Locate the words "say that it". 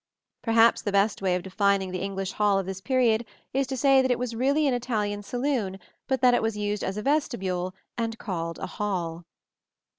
3.77-4.17